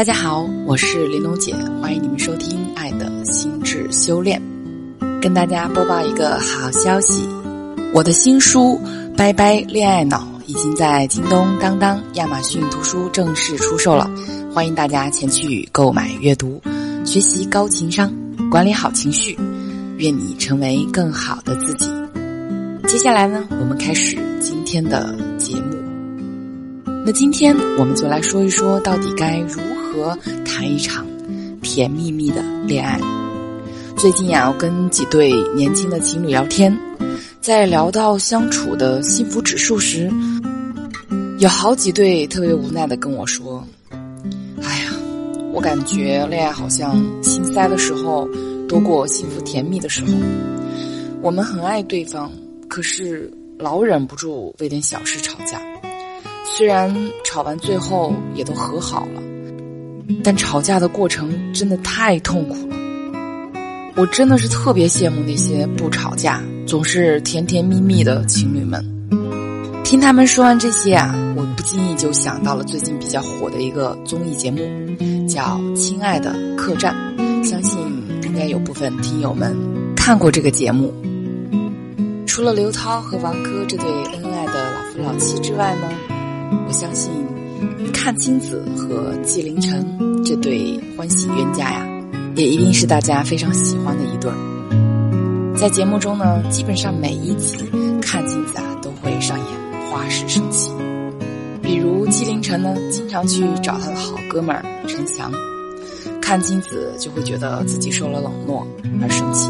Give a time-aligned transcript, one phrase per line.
[0.00, 4.40] 大家好，我是玲珑姐，欢迎你们收听《爱的心智修炼》，
[5.20, 7.28] 跟大家播报一个好消息，
[7.92, 8.80] 我的新书
[9.14, 14.10] 《拜拜恋爱脑》已经在京东、当当、亚马逊图书正式出售了，
[14.54, 16.62] 欢迎大家前去购买阅读，
[17.04, 18.10] 学习高情商，
[18.50, 19.38] 管理好情绪，
[19.98, 21.90] 愿你成为更好的自己。
[22.88, 25.69] 接下来呢，我们开始今天的节目。
[27.02, 31.06] 那今天我们就来说一说，到底该如何谈一场
[31.62, 33.00] 甜蜜蜜的恋爱。
[33.96, 36.76] 最近呀，我跟几对年轻的情侣聊天，
[37.40, 40.10] 在聊到相处的幸福指数时，
[41.38, 43.66] 有好几对特别无奈的跟我说
[44.62, 44.92] ：“哎呀，
[45.54, 48.28] 我感觉恋爱好像心塞的时候
[48.68, 50.12] 多过幸福甜蜜的时候。
[51.22, 52.30] 我们很爱对方，
[52.68, 55.60] 可是老忍不住为点小事吵架。”
[56.56, 59.22] 虽然吵完最后也都和好了，
[60.22, 62.76] 但吵架的过程真的太痛苦了。
[63.96, 68.84] 我真的是特别羡慕那些不吵架、总是甜甜蜜蜜的情侣们。
[69.84, 74.58] 听他们说完这些啊，我不经意就想到了最近比较火的一个综艺节目，
[75.26, 76.94] 叫《亲爱的客栈》。
[77.42, 77.80] 相信
[78.22, 79.56] 应该有部分听友们
[79.96, 80.92] 看过这个节目。
[82.26, 85.88] 除了刘涛和王珂这对恩爱的老夫老妻之外呢？
[86.66, 87.10] 我相信，
[87.92, 89.84] 阚清子和纪凌尘
[90.24, 91.86] 这对欢喜冤家呀，
[92.36, 95.54] 也一定是大家非常喜欢的一对儿。
[95.56, 97.56] 在节目中呢，基本上每一集，
[98.00, 100.70] 阚清子啊都会上演花式生气。
[101.62, 105.30] 比如纪凌尘呢，经常去找他的好哥们儿陈翔，
[106.20, 108.66] 阚清子就会觉得自己受了冷落
[109.02, 109.48] 而生气。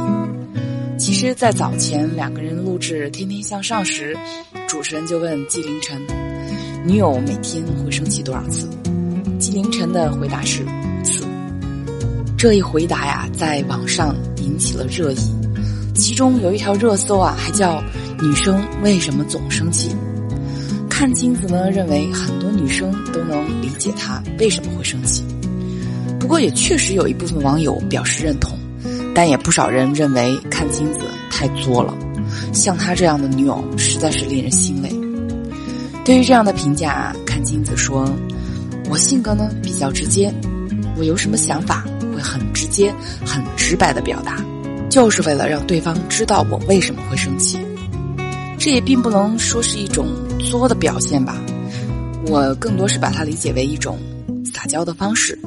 [0.99, 4.17] 其实，在早前两个人录制《天天向上》时，
[4.69, 5.99] 主持人就问纪凌尘。
[6.87, 8.67] 女友每天会生气多少次？
[9.39, 11.25] 纪凌尘的回答是五次。
[12.39, 15.19] 这一回答呀，在网上引起了热议。
[15.95, 17.83] 其中有一条热搜啊，还叫
[18.23, 19.95] “女生为什么总生气”。
[20.89, 25.23] 阚清子呢，认为很多女生都能理解她为什么会生气。
[26.19, 28.59] 不过也确实有一部分网友表示认同，
[29.15, 31.01] 但也不少人认为阚清子
[31.31, 31.95] 太作了。
[32.55, 34.91] 像她这样的女友，实在是令人心累。
[36.05, 38.11] 对于这样的评价，阚清子说
[38.91, 40.33] ：“我性格呢比较直接，
[40.97, 41.85] 我有什么想法
[42.15, 42.93] 会很直接、
[43.25, 44.43] 很直白的表达，
[44.89, 47.59] 就是为了让对方知道我为什么会生气。
[48.59, 51.37] 这也并不能说是一种作的表现吧，
[52.27, 53.99] 我更多是把它理解为一种
[54.53, 55.39] 撒娇的方式。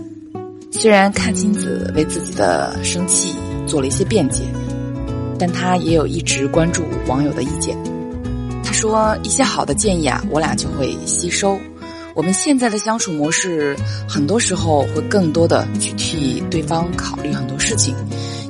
[0.72, 3.36] 虽然阚清子为自己的生气
[3.68, 4.44] 做了一些辩解，
[5.38, 7.78] 但他也有一直关注网友的意见。”
[8.74, 11.60] 说一些好的建议啊，我俩就会吸收。
[12.16, 13.76] 我们现在的相处模式，
[14.08, 17.96] 很多时候会更多的去替对方考虑很多事情，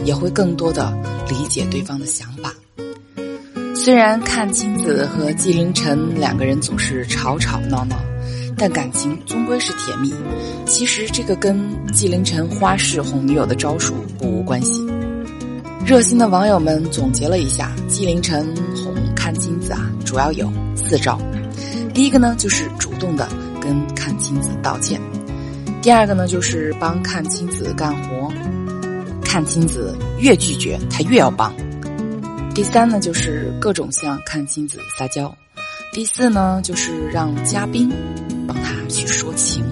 [0.03, 0.91] 也会更多的
[1.29, 2.53] 理解对方的想法。
[3.75, 7.97] 虽然阚清子和纪凌尘两个人总是吵吵闹闹，
[8.57, 10.13] 但感情终归是甜蜜。
[10.66, 11.59] 其实这个跟
[11.91, 14.85] 纪凌尘花式哄女友的招数不无关系。
[15.85, 18.45] 热心的网友们总结了一下，纪凌尘
[18.75, 19.90] 哄阚清子啊。
[20.13, 21.19] 主要有四招，
[21.91, 23.28] 第一个呢就是主动的
[23.59, 25.01] 跟阚清子道歉，
[25.81, 28.31] 第二个呢就是帮阚清子干活，
[29.23, 31.52] 阚清子越拒绝他越要帮，
[32.53, 35.35] 第三呢就是各种向阚清子撒娇，
[35.91, 37.91] 第四呢就是让嘉宾
[38.47, 39.66] 帮他去说情。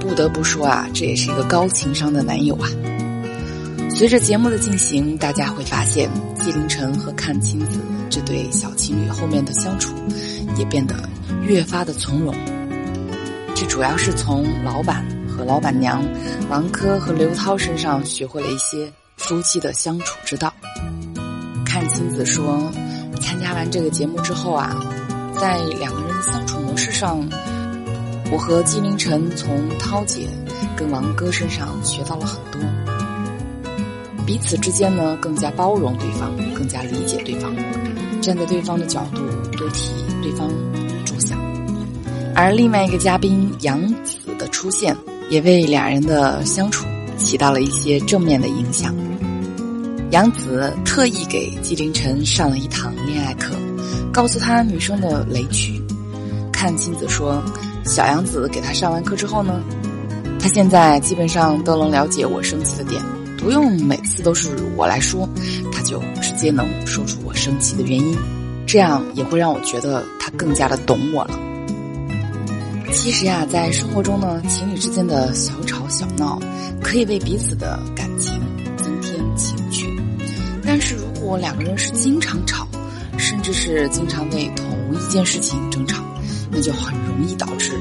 [0.00, 2.68] 不得不说啊，这也是一个高情商的男友啊。
[4.00, 6.08] 随着节目的进行，大家会发现
[6.42, 7.78] 纪凌尘和阚清子
[8.08, 9.94] 这对小情侣后面的相处
[10.56, 10.94] 也变得
[11.42, 12.34] 越发的从容。
[13.54, 16.02] 这主要是从老板和老板娘
[16.48, 20.50] 王珂和刘涛身上学会了一些夫妻的相处之道。
[21.66, 22.72] 阚清子说，
[23.20, 24.82] 参加完这个节目之后啊，
[25.38, 27.22] 在两个人的相处模式上，
[28.32, 30.26] 我和纪凌尘从涛姐
[30.74, 32.79] 跟王哥身上学到了很多。
[34.30, 37.52] 彼此之间呢，更加包容对方，更加理解对方，
[38.22, 39.22] 站在对方的角度
[39.58, 39.90] 多替
[40.22, 40.48] 对方
[41.04, 41.36] 着想。
[42.32, 44.96] 而另外一个嘉宾杨紫的出现，
[45.30, 46.86] 也为俩人的相处
[47.18, 48.94] 起到了一些正面的影响。
[50.12, 53.56] 杨紫特意给纪凌尘上了一堂恋爱课，
[54.12, 55.82] 告诉他女生的雷区。
[56.52, 57.42] 看清子说，
[57.84, 59.60] 小杨子给他上完课之后呢，
[60.38, 63.02] 他现在基本上都能了解我生气的点。
[63.40, 65.28] 不用每次都是我来说，
[65.72, 68.16] 他就直接能说出我生气的原因，
[68.66, 71.40] 这样也会让我觉得他更加的懂我了。
[72.92, 76.38] 其实呀，在生活中呢，情侣之间的小吵小闹，
[76.82, 78.38] 可以为彼此的感情
[78.76, 79.86] 增添情趣。
[80.62, 82.68] 但是如果两个人是经常吵，
[83.16, 86.04] 甚至是经常为同一件事情争吵，
[86.50, 87.72] 那就很容易导致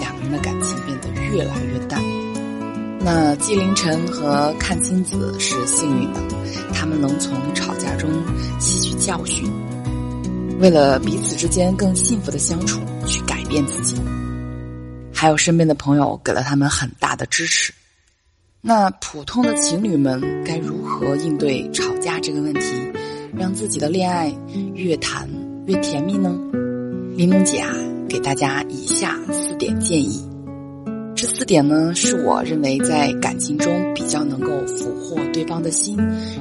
[0.00, 2.00] 两个人的感情变得越来越淡。
[3.04, 6.20] 那纪凌尘和阚清子是幸运的，
[6.72, 8.08] 他们能从吵架中
[8.60, 9.50] 吸取教训，
[10.60, 14.00] 为了彼此之间更幸福的相处去改变自己。
[15.12, 17.72] 还有身边的朋友给了他们很大的支持。
[18.60, 22.60] 那普通的情侣们该如何应对吵架这个问题，
[23.36, 24.32] 让自己的恋爱
[24.74, 25.28] 越谈
[25.66, 26.38] 越甜蜜呢？
[27.16, 27.74] 玲珑姐啊，
[28.08, 30.31] 给大家以下四点建议。
[31.22, 35.96] 这四点呢，是我认为在感情中比较能够俘获对方的心，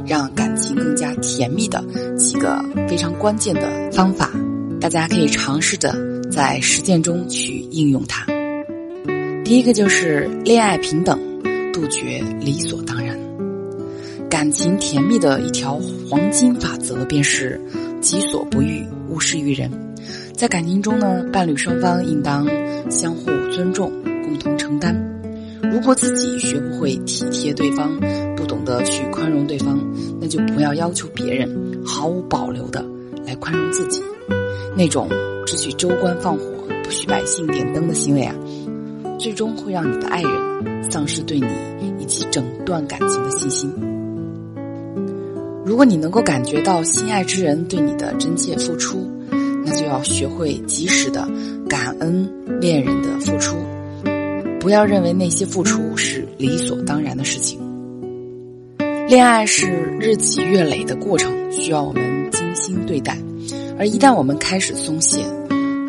[0.08, 1.86] 让感情更加甜蜜的
[2.18, 4.32] 几个非常关键的方法。
[4.80, 5.96] 大家可以尝试着
[6.32, 8.26] 在实践中去应用它。
[9.46, 11.20] 第一个就是恋爱平等，
[11.72, 13.16] 杜绝理所当然。
[14.32, 15.80] 感情甜蜜的一条
[16.10, 17.62] 黄金法则便是
[18.02, 19.70] 己所不欲，勿施于人。
[20.34, 22.48] 在感情中呢，伴侣双方应当
[22.90, 23.92] 相互尊重，
[24.32, 24.96] 共同承担。
[25.62, 28.00] 如果自己学不会体贴对方，
[28.38, 29.78] 不懂得去宽容对方，
[30.22, 31.50] 那就不要要求别人
[31.86, 32.86] 毫无保留的
[33.26, 34.02] 来宽容自己。
[34.76, 35.10] 那种
[35.46, 36.46] 只许州官放火，
[36.82, 38.34] 不许百姓点灯的行为啊！
[39.20, 41.48] 最终会让你的爱人丧失对你
[42.00, 43.70] 以及整段感情的信心。
[45.66, 49.12] 如果你能够感觉到心爱之人对你的真切付出，
[49.66, 51.28] 那就要学会及时的
[51.70, 52.28] 感恩
[52.60, 53.58] 恋人的付出，
[54.62, 57.60] 不要认为那些付出是理所当然的事情。
[59.08, 59.68] 恋爱是
[60.00, 63.18] 日积月累的过程，需要我们精心对待，
[63.80, 65.26] 而一旦我们开始松懈，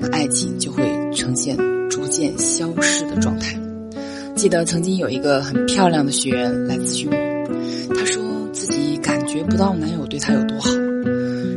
[0.01, 0.83] 那爱情就会
[1.15, 1.55] 呈现。
[1.91, 3.55] 逐渐消失的状态。
[4.35, 8.23] 记得曾经有一个很漂亮的学员来咨询我，她说
[8.53, 10.71] 自己感觉不到男友对她有多好，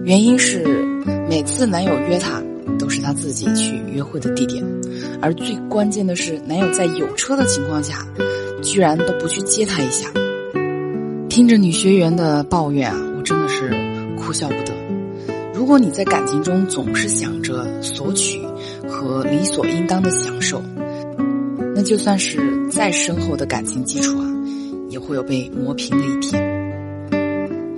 [0.03, 0.61] 原因是
[1.29, 2.43] 每次男友约她
[2.77, 4.61] 都是她自己去约会的地点，
[5.21, 8.05] 而最关键的是男友在有车的情况下，
[8.61, 10.09] 居然都不去接她一下。
[11.29, 13.69] 听着女学员的抱怨啊，我真的是
[14.17, 14.73] 哭笑不得。
[15.53, 18.39] 如果你在感情中总是想着索取
[18.87, 20.61] 和理所应当的享受，
[21.75, 22.39] 那就算是
[22.69, 24.25] 再深厚的感情基础啊，
[24.89, 26.41] 也会有被磨平的一天。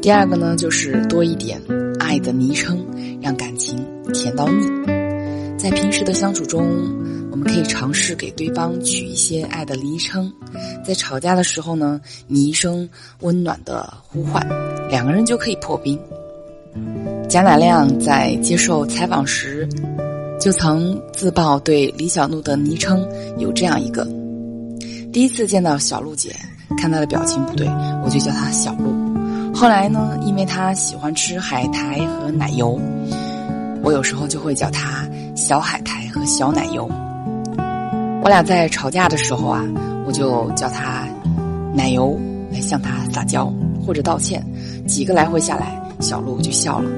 [0.01, 1.62] 第二个呢，就是多一点
[2.00, 2.86] 爱的昵称，
[3.22, 4.68] 让感情甜到腻。
[5.57, 6.68] 在平时的相处中，
[7.47, 10.31] 可以尝试给对方取一些爱的昵称，
[10.85, 12.88] 在吵架的时候呢，你一声
[13.21, 14.45] 温暖的呼唤，
[14.89, 15.97] 两个人就可以破冰。
[17.29, 19.67] 贾乃亮在接受采访时，
[20.39, 23.07] 就曾自曝对李小璐的昵称
[23.38, 24.05] 有这样一个：
[25.11, 26.35] 第一次见到小璐姐，
[26.77, 27.65] 看她的表情不对，
[28.03, 28.93] 我就叫她小璐。
[29.53, 32.79] 后来呢，因为她喜欢吃海苔和奶油，
[33.81, 36.89] 我有时候就会叫她小海苔和小奶油。
[38.23, 39.63] 我俩在吵架的时候啊，
[40.05, 41.07] 我就叫他
[41.73, 42.19] 奶油
[42.51, 43.51] 来向他撒娇
[43.85, 44.45] 或者道歉，
[44.85, 46.89] 几个来回下来，小鹿就笑了。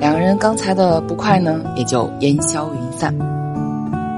[0.00, 3.14] 两个人刚才的不快呢，也就烟消云散。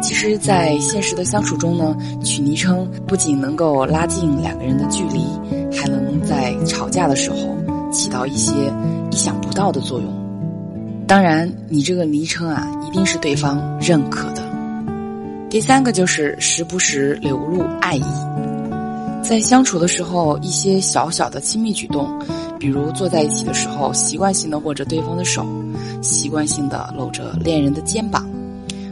[0.02, 5.24] 其实，在现实的相处中呢，取昵称不仅能够拉近两个人的距离，
[5.76, 7.36] 还能在吵架的时候
[7.90, 8.52] 起到一些
[9.10, 10.08] 意想不到的作用。
[11.06, 14.49] 当然，你这个昵称啊，一定是对方认可的。
[15.50, 18.04] 第三个就是时不时流露爱意，
[19.20, 22.08] 在相处的时候，一些小小的亲密举动。
[22.56, 25.44] 比如坐在一起的时候，习惯性的握着对方的手，
[26.02, 28.22] 习惯性的搂着恋人的肩膀；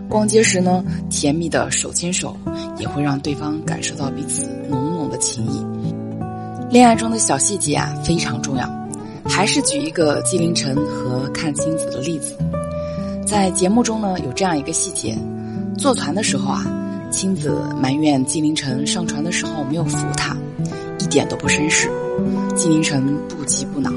[0.09, 2.37] 逛街时呢，甜蜜的手牵手，
[2.77, 5.65] 也会让对方感受到彼此浓浓的情谊。
[6.73, 8.69] 恋爱中的小细节啊，非常重要。
[9.25, 12.35] 还是举一个纪凌尘和阚清子的例子，
[13.25, 15.17] 在节目中呢，有这样一个细节：
[15.79, 16.67] 坐船的时候啊，
[17.09, 20.37] 青子埋怨纪凌尘上船的时候没有扶她。
[20.99, 21.89] 一点都不绅士，
[22.57, 23.91] 纪凌尘不急不恼，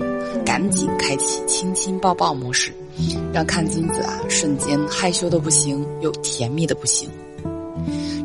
[0.45, 2.71] 赶紧开启亲亲抱抱模式，
[3.33, 7.09] 让阚清子啊瞬间害羞的不行，又甜蜜的不行。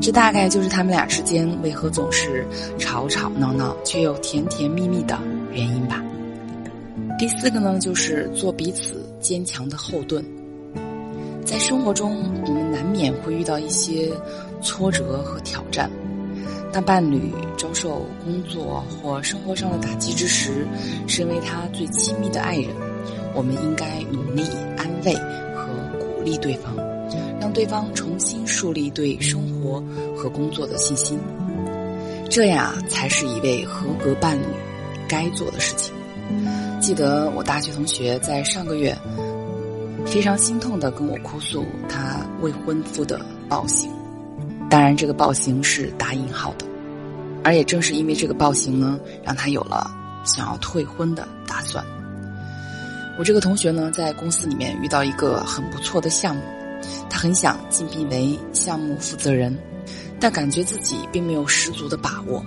[0.03, 2.47] 这大概就是他们俩之间为何总是
[2.79, 5.19] 吵吵闹闹却又甜甜蜜蜜的
[5.51, 6.05] 原因吧。
[7.19, 10.23] 第四个呢，就是做彼此坚强的后盾。
[11.47, 14.11] 在生活中，我们难免会遇到一些
[14.61, 15.89] 挫折和挑战。
[16.73, 20.67] 当伴侣遭受工作或生活上的打击之时，
[21.07, 22.69] 身为他最亲密的爱人，
[23.33, 24.43] 我们应该努力
[24.77, 25.15] 安慰
[25.55, 25.69] 和
[26.01, 26.77] 鼓励对方，
[27.41, 29.81] 让对方重新树立对生活
[30.17, 31.17] 和工作的信心。
[32.29, 34.45] 这样，才是一位合格伴侣
[35.09, 35.95] 该做的事情。
[36.81, 38.95] 记得我大学同学在上个月
[40.07, 43.21] 非常心痛的跟我哭诉他未婚夫的
[43.51, 43.91] 暴行，
[44.71, 46.65] 当然这个暴行是打引号的，
[47.45, 49.91] 而也正是因为这个暴行呢，让他有了
[50.25, 51.85] 想要退婚的打算。
[53.19, 56.43] 我这个同学呢，在公司里面遇到一个很不错的项目，
[57.11, 59.55] 他很想晋聘为项目负责人，
[60.19, 62.43] 但感觉自己并没有十足的把握，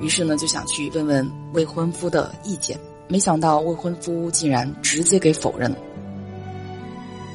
[0.00, 2.78] 于是呢就想去问问未婚夫的意见。
[3.08, 5.78] 没想到未婚夫竟然直接给否认了。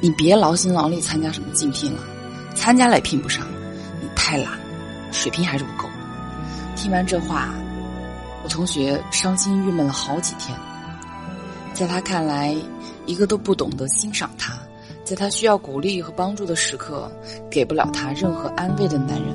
[0.03, 2.01] 你别劳心劳力参加什么竞聘了，
[2.53, 3.47] 参加了也聘不上，
[4.01, 4.49] 你太懒，
[5.13, 5.87] 水平还是不够。
[6.75, 7.53] 听完这话，
[8.43, 10.53] 我同学伤心郁闷了好几天。
[11.73, 12.53] 在他看来，
[13.05, 14.55] 一个都不懂得欣赏他，
[15.05, 17.09] 在他需要鼓励和帮助的时刻，
[17.49, 19.33] 给不了他任何安慰的男人，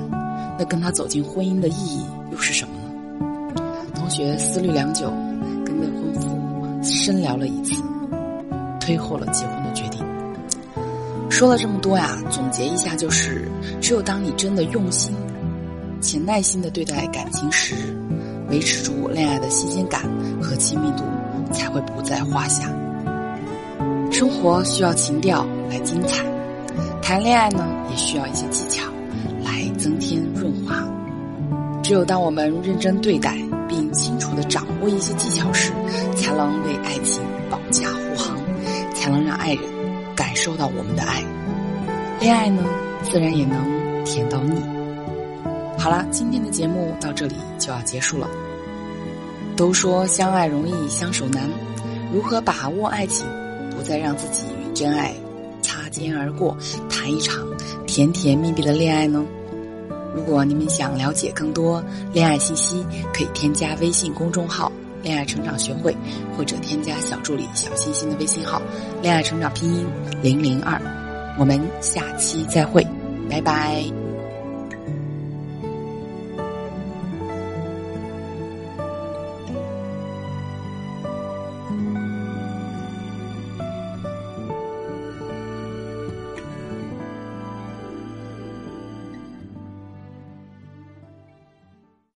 [0.55, 3.89] 那跟他走进婚姻的意义又是什么呢？
[3.95, 5.11] 同学思虑良久。
[5.65, 7.81] 跟未婚夫深聊了一次，
[8.79, 9.58] 推后了结婚。
[11.39, 13.47] 说了这么多呀，总结一下就是：
[13.79, 15.15] 只有当你真的用心
[16.01, 17.73] 且耐心的对待感情时，
[18.49, 20.01] 维持住恋爱的新鲜感
[20.41, 21.03] 和亲密度
[21.53, 22.69] 才会不在话下。
[24.11, 26.25] 生活需要情调来精彩，
[27.01, 28.83] 谈恋爱呢也需要一些技巧
[29.41, 30.85] 来增添润滑。
[31.81, 33.33] 只有当我们认真对待。
[33.69, 35.71] 并清楚的掌握一些技巧时，
[36.17, 38.35] 才能为爱情保驾护航，
[38.95, 39.63] 才能让爱人
[40.49, 41.23] 受到我们的爱。
[42.19, 42.63] 恋爱呢，
[43.03, 44.59] 自然也能甜到腻。
[45.77, 48.27] 好了，今天的节目到这里就要结束了。
[49.55, 51.47] 都说相爱容易相守难，
[52.11, 53.27] 如何把握爱情，
[53.77, 55.13] 不再让自己与真爱
[55.61, 56.57] 擦肩而过，
[56.89, 57.45] 谈一场
[57.85, 59.23] 甜甜蜜蜜的恋爱呢？
[60.15, 64.71] 如果你们想了解更多恋爱信息，可以添加微信公众号
[65.03, 65.95] “恋爱成长学会”，
[66.35, 68.61] 或者添加小助理小星星的微信号
[69.01, 69.85] “恋爱成长拼音
[70.21, 70.79] 零零二”。
[71.39, 72.85] 我们下期再会，
[73.29, 73.98] 拜拜。